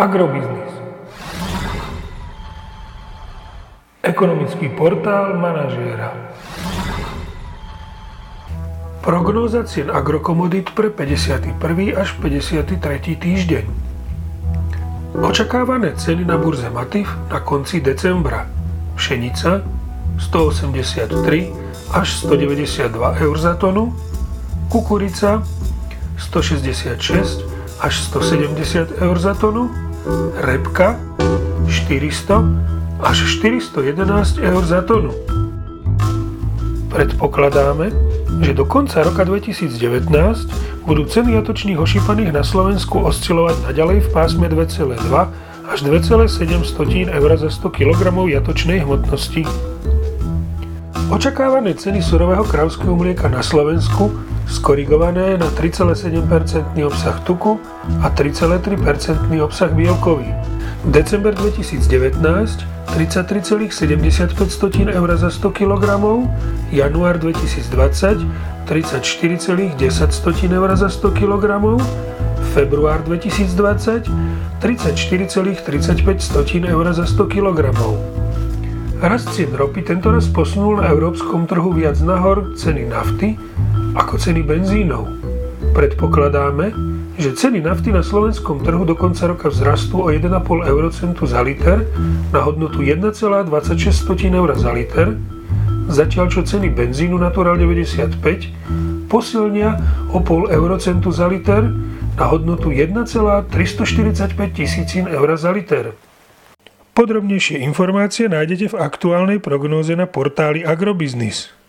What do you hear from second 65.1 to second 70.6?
za 100 kg, január 2020 34,10